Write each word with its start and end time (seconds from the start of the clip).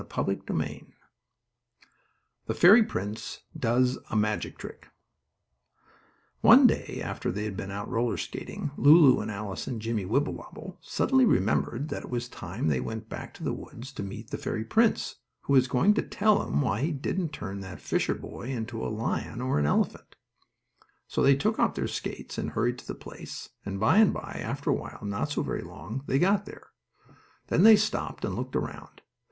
STORY 0.11 0.41
XVIII 0.49 0.95
THE 2.47 2.55
FAIRY 2.55 2.81
PRINCE 2.85 3.41
DOES 3.55 3.99
A 4.09 4.15
MAGIC 4.15 4.57
TRICK 4.57 4.87
One 6.41 6.65
day, 6.65 6.99
after 7.03 7.31
they 7.31 7.43
had 7.43 7.55
been 7.55 7.69
out 7.69 7.87
roller 7.87 8.17
skating, 8.17 8.71
Lulu 8.77 9.19
and 9.19 9.29
Alice 9.29 9.67
and 9.67 9.79
Jimmie 9.79 10.07
Wibblewobble 10.07 10.79
suddenly 10.81 11.23
remembered 11.25 11.89
that 11.89 12.01
it 12.05 12.09
was 12.09 12.27
time 12.27 12.65
they 12.67 12.79
went 12.79 13.09
back 13.09 13.31
to 13.35 13.43
the 13.43 13.53
woods 13.53 13.91
to 13.93 14.01
meet 14.01 14.31
the 14.31 14.39
fairy 14.39 14.65
prince, 14.65 15.17
who 15.41 15.53
was 15.53 15.67
to 15.67 15.93
tell 16.09 16.39
them 16.39 16.61
why 16.63 16.81
he 16.81 16.91
didn't 16.91 17.29
turn 17.29 17.59
that 17.59 17.79
fisher 17.79 18.15
boy 18.15 18.47
into 18.49 18.83
a 18.83 18.89
lion 18.89 19.39
or 19.39 19.59
an 19.59 19.67
elephant. 19.67 20.15
So 21.07 21.21
they 21.21 21.35
took 21.35 21.59
off 21.59 21.75
their 21.75 21.87
skates 21.87 22.39
and 22.39 22.49
hurried 22.49 22.79
to 22.79 22.87
the 22.87 22.95
place, 22.95 23.49
and 23.63 23.79
by 23.79 23.99
and 23.99 24.11
by, 24.11 24.41
after 24.43 24.71
awhile, 24.71 25.01
not 25.05 25.29
so 25.29 25.43
very 25.43 25.61
long, 25.61 26.01
they 26.07 26.17
got 26.17 26.47
there. 26.47 26.69
Then 27.49 27.61
they 27.61 27.75
stopped 27.75 28.25
and 28.25 28.33
looked 28.35 28.55
around. 28.55 29.03